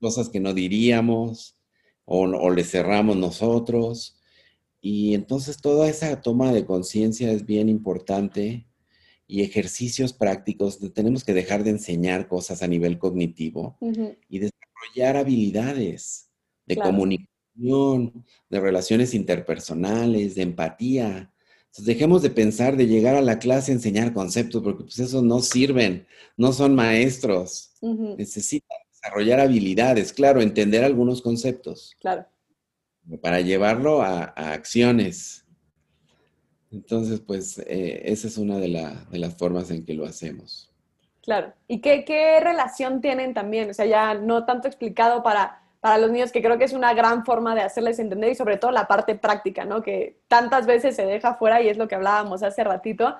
[0.00, 1.56] Cosas que no diríamos
[2.04, 4.18] o, o le cerramos nosotros.
[4.88, 8.68] Y entonces toda esa toma de conciencia es bien importante
[9.26, 10.78] y ejercicios prácticos.
[10.94, 13.76] Tenemos que dejar de enseñar cosas a nivel cognitivo
[14.28, 16.30] y desarrollar habilidades
[16.66, 21.32] de comunicación de relaciones interpersonales, de empatía.
[21.64, 25.24] Entonces, dejemos de pensar de llegar a la clase a enseñar conceptos, porque pues esos
[25.24, 27.72] no sirven, no son maestros.
[28.16, 31.96] Necesitan desarrollar habilidades, claro, entender algunos conceptos.
[31.98, 32.24] Claro.
[33.20, 35.44] Para llevarlo a, acciones.
[36.72, 40.70] Entonces, pues eh, esa es una de, las formas en que lo hacemos.
[41.22, 41.52] Claro.
[41.68, 43.70] ¿Y qué, relación tienen también?
[43.70, 46.94] O sea, ya no tanto explicado para para los niños, que creo que es una
[46.94, 49.82] gran forma de hacerles entender y sobre todo la parte práctica, ¿no?
[49.82, 53.14] Que tantas veces se deja fuera y es lo que hablábamos hace ratito.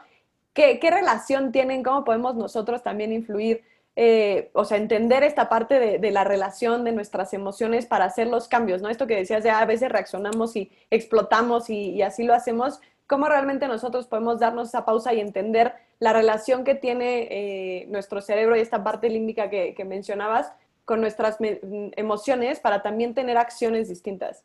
[0.53, 1.85] ¿Qué, qué relación tienen?
[1.85, 3.63] ¿Cómo podemos nosotros también influir?
[3.99, 8.27] Eh, o sea, entender esta parte de, de, la relación de nuestras emociones para hacer
[8.27, 8.91] los cambios, ¿no?
[8.91, 12.79] Esto que decías, ya a veces reaccionamos y explotamos y, así lo hacemos.
[13.07, 18.21] ¿Cómo realmente nosotros podemos darnos esa pausa y entender la relación que tiene eh, nuestro
[18.21, 20.53] cerebro y esta parte límbica que, que mencionabas
[20.85, 24.45] con nuestras emociones para también tener acciones distintas?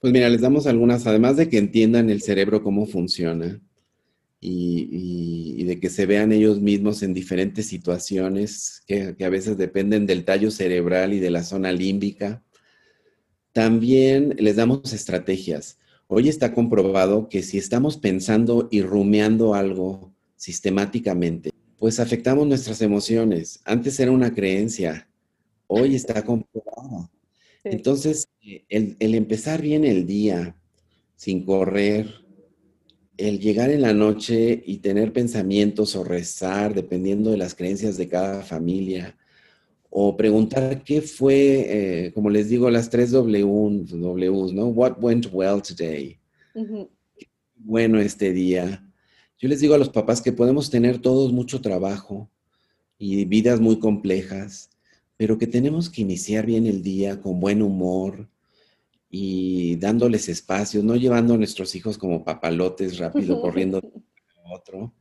[0.00, 3.60] Pues mira, les damos algunas, además de que entiendan el cerebro cómo funciona
[4.42, 10.06] y, de que se vean ellos mismos en diferentes situaciones que, que, a veces dependen
[10.06, 12.42] del tallo cerebral y de la zona límbica.
[13.52, 15.78] También les damos estrategias.
[16.08, 23.60] Hoy está comprobado que si estamos pensando y rumiando algo sistemáticamente, pues afectamos nuestras emociones.
[23.64, 25.08] Antes era una creencia,
[25.66, 27.10] hoy está comprobado.
[27.64, 30.56] Entonces, eh, el, empezar bien el día,
[31.16, 32.24] sin correr,
[33.16, 38.08] el llegar en la noche y tener pensamientos o rezar, dependiendo de las creencias de
[38.08, 39.16] cada familia,
[39.90, 44.68] o preguntar qué fue, eh, como les digo, las tres Ws, Ws, ¿no?
[44.68, 46.18] What went well today?
[47.56, 48.84] bueno este día?
[49.38, 52.30] Yo les digo a los papás que podemos tener todos mucho trabajo
[52.98, 54.70] y vidas muy complejas,
[55.16, 58.28] pero que tenemos que iniciar bien el día con buen humor
[59.14, 63.78] y dándoles espacio, no llevando a nuestros hijos como papalotes rápido corriendo
[64.42, 64.94] a otro.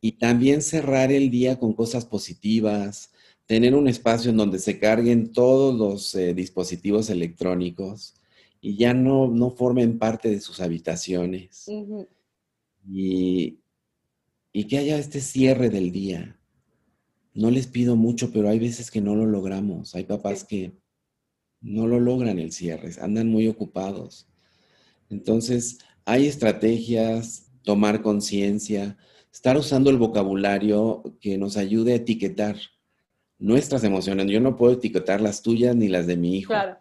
[0.00, 3.12] Y también cerrar el día con cosas positivas,
[3.44, 8.14] tener un espacio en donde se carguen todos los eh, dispositivos electrónicos
[8.62, 11.66] y ya no, no formen parte de sus habitaciones.
[12.90, 13.58] y,
[14.50, 16.40] y que haya este cierre del día.
[17.34, 19.94] No les pido mucho, pero hay veces que no lo logramos.
[19.94, 20.72] Hay papás que
[21.66, 24.28] no lo logran el cierre, andan muy ocupados.
[25.10, 28.96] Entonces, hay estrategias, tomar conciencia,
[29.32, 32.56] estar usando el vocabulario que nos ayude a etiquetar
[33.38, 34.26] nuestras emociones.
[34.28, 36.78] Yo no puedo etiquetar las tuyas ni las de mi hijo, claro.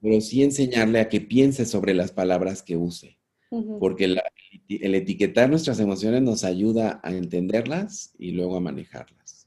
[0.00, 3.18] pero sí enseñarle a que piense sobre las palabras que use,
[3.78, 4.04] porque
[4.68, 9.46] el etiquetar nuestras emociones nos ayuda a entenderlas y luego a manejarlas.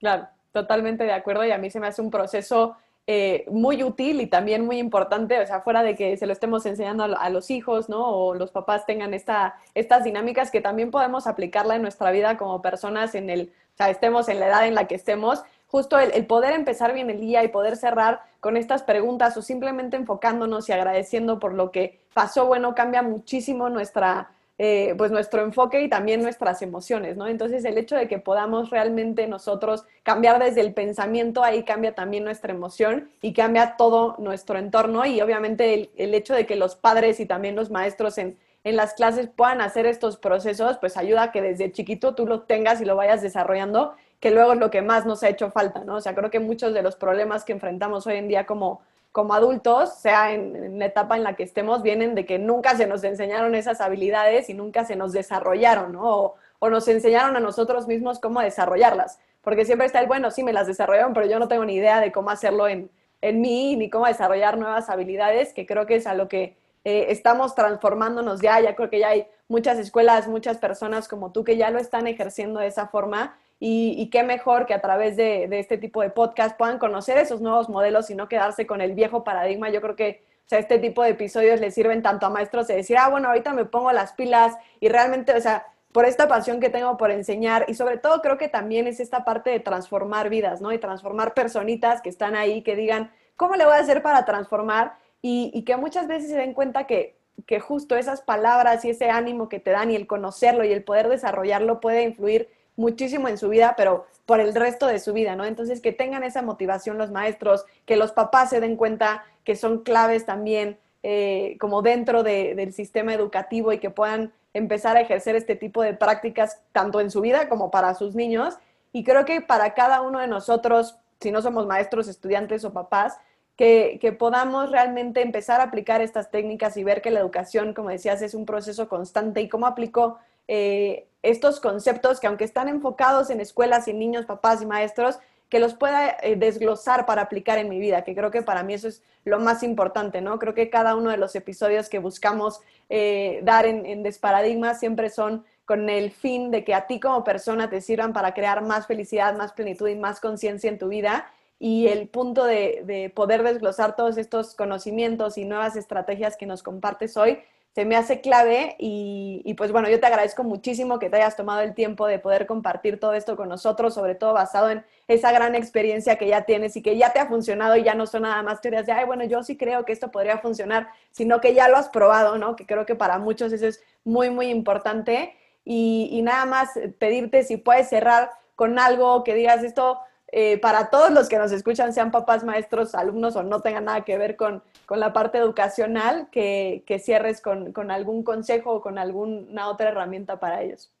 [0.00, 2.76] Claro, totalmente de acuerdo y a mí se me hace un proceso
[3.10, 6.66] eh, muy útil y también muy importante, o sea, fuera de que se lo estemos
[6.66, 8.04] enseñando a, los hijos, ¿no?
[8.04, 12.60] O los papás tengan esta, estas dinámicas que también podemos aplicarla en nuestra vida como
[12.60, 16.26] personas en el, o sea, estemos en la edad en la que estemos, justo el,
[16.26, 20.72] poder empezar bien el día y poder cerrar con estas preguntas o simplemente enfocándonos y
[20.72, 26.20] agradeciendo por lo que pasó, bueno, cambia muchísimo nuestra, eh, pues nuestro enfoque y también
[26.20, 27.28] nuestras emociones, ¿no?
[27.28, 32.24] Entonces el hecho de que podamos realmente nosotros cambiar desde el pensamiento, ahí cambia también
[32.24, 37.20] nuestra emoción y cambia todo nuestro entorno y obviamente el, hecho de que los padres
[37.20, 41.30] y también los maestros en, en las clases puedan hacer estos procesos, pues ayuda a
[41.30, 44.82] que desde chiquito tú lo tengas y lo vayas desarrollando, que luego es lo que
[44.82, 45.94] más nos ha hecho falta, ¿no?
[45.94, 48.80] O sea, creo que muchos de los problemas que enfrentamos hoy en día como
[49.12, 52.86] como adultos, sea en, la etapa en la que estemos, vienen de que nunca se
[52.86, 56.36] nos enseñaron esas habilidades y nunca se nos desarrollaron, ¿no?
[56.60, 59.20] O, nos enseñaron a nosotros mismos cómo desarrollarlas.
[59.42, 62.00] Porque siempre está el, bueno, sí, me las desarrollaron, pero yo no tengo ni idea
[62.00, 62.90] de cómo hacerlo en,
[63.20, 67.06] en mí, ni cómo desarrollar nuevas habilidades, que creo que es a lo que eh,
[67.10, 68.60] estamos transformándonos ya.
[68.60, 72.06] Ya creo que ya hay muchas escuelas, muchas personas como tú que ya lo están
[72.06, 76.56] ejerciendo de esa forma y, qué mejor que a través de, este tipo de podcast
[76.56, 79.68] puedan conocer esos nuevos modelos y no quedarse con el viejo paradigma.
[79.70, 82.76] Yo creo que o sea, este tipo de episodios les sirven tanto a maestros de
[82.76, 86.60] decir, ah, bueno, ahorita me pongo las pilas y realmente, o sea, por esta pasión
[86.60, 90.30] que tengo por enseñar y sobre todo creo que también es esta parte de transformar
[90.30, 90.72] vidas, ¿no?
[90.72, 94.94] Y transformar personitas que están ahí, que digan, ¿cómo le voy a hacer para transformar?
[95.20, 99.10] Y, y que muchas veces se den cuenta que, que justo esas palabras y ese
[99.10, 102.48] ánimo que te dan y el conocerlo y el poder desarrollarlo puede influir
[102.78, 105.44] muchísimo en su vida, pero por el resto de su vida, ¿no?
[105.44, 109.82] Entonces, que tengan esa motivación los maestros, que los papás se den cuenta que son
[109.82, 115.56] claves también eh, como dentro del sistema educativo y que puedan empezar a ejercer este
[115.56, 118.56] tipo de prácticas tanto en su vida como para sus niños.
[118.92, 123.18] Y creo que para cada uno de nosotros, si no somos maestros, estudiantes o papás,
[123.56, 127.88] que, que, podamos realmente empezar a aplicar estas técnicas y ver que la educación, como
[127.88, 130.18] decías, es un proceso constante y cómo aplico
[130.48, 135.18] eh, estos conceptos que aunque están enfocados en escuelas y niños, papás y maestros,
[135.48, 138.74] que los pueda eh, desglosar para aplicar en mi vida, que creo que para mí
[138.74, 140.38] eso es lo más importante, ¿no?
[140.38, 145.44] Creo que cada uno de los episodios que buscamos eh, dar en, Desparadigmas siempre son
[145.64, 149.36] con el fin de que a ti como persona te sirvan para crear más felicidad,
[149.36, 151.30] más plenitud y más conciencia en tu vida.
[151.58, 157.16] Y el punto de poder desglosar todos estos conocimientos y nuevas estrategias que nos compartes
[157.16, 157.40] hoy
[157.74, 161.60] se me hace clave y, pues bueno, yo te agradezco muchísimo que te hayas tomado
[161.60, 165.54] el tiempo de poder compartir todo esto con nosotros, sobre todo basado en esa gran
[165.54, 168.42] experiencia que ya tienes y que ya te ha funcionado y ya no son nada
[168.42, 171.68] más teorías de, ay, bueno, yo sí creo que esto podría funcionar, sino que ya
[171.68, 172.56] lo has probado, ¿no?
[172.56, 175.36] Que creo que para muchos eso es muy, muy importante.
[175.64, 180.00] Y, y nada más pedirte si puedes cerrar con algo que digas esto
[180.30, 184.04] eh, para todos los que nos escuchan, sean papás, maestros, alumnos o no tengan nada
[184.04, 189.88] que ver con, la parte educacional, que, cierres con, algún consejo o con alguna otra
[189.88, 190.92] herramienta para ellos.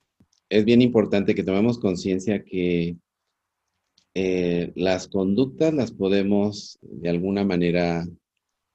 [0.48, 2.96] Es bien importante que tomemos conciencia que
[4.14, 8.06] eh, las conductas las podemos de alguna manera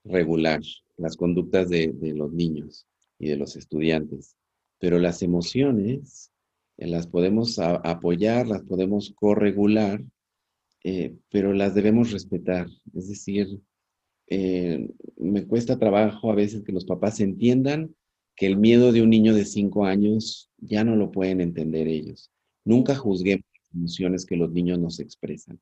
[0.03, 0.61] regular,
[0.97, 2.85] las conductas de, los niños
[3.17, 4.35] y de los estudiantes,
[4.77, 6.31] pero las emociones
[6.77, 10.03] eh, las podemos apoyar, las podemos corregular
[10.83, 12.67] eh, pero las debemos respetar.
[12.93, 13.61] Es decir,
[14.27, 17.95] eh, me cuesta trabajo a veces que los papás entiendan
[18.35, 22.31] que el miedo de un niño de cinco años ya no lo pueden entender ellos.
[22.65, 25.59] Nunca juzguemos las emociones que los niños nos expresan.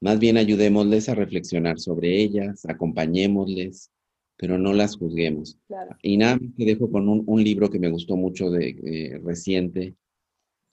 [0.00, 3.90] Más bien ayudémosles a reflexionar sobre ellas, acompañémosles,
[4.36, 5.58] pero no las juzguemos.
[6.02, 9.94] Y nada, te dejo con un, libro que me gustó mucho de eh, reciente,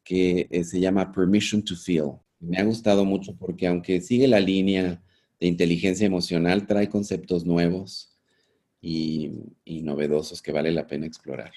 [0.04, 5.02] que se llama Permission to Feel me ha gustado mucho porque aunque sigue la línea
[5.40, 8.18] de inteligencia emocional, trae conceptos nuevos
[8.82, 9.32] y,
[9.66, 11.52] y novedosos que vale la pena explorar.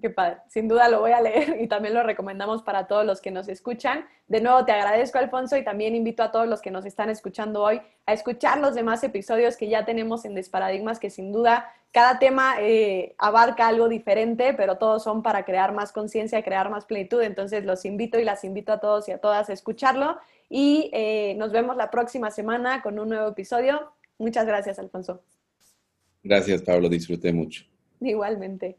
[0.00, 0.38] Qué padre.
[0.48, 3.48] Sin duda lo voy a leer y también lo recomendamos para todos los que nos
[3.48, 4.06] escuchan.
[4.26, 7.62] De nuevo, te agradezco, Alfonso, y también invito a todos los que nos están escuchando
[7.62, 12.18] hoy a escuchar los demás episodios que ya tenemos en Desparadigmas, que sin duda cada
[12.18, 17.22] tema eh, abarca algo diferente, pero todos son para crear más conciencia, crear más plenitud.
[17.22, 20.16] Entonces, los invito y las invito a todos y a todas a escucharlo.
[20.48, 23.92] Y eh, nos vemos la próxima semana con un nuevo episodio.
[24.18, 25.22] Muchas gracias, Alfonso.
[26.22, 26.88] Gracias, Pablo.
[26.88, 27.64] Disfruté mucho.
[28.00, 28.78] Igualmente.